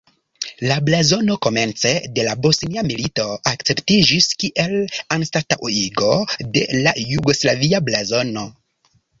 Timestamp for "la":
0.69-0.77, 2.27-2.33, 6.87-6.97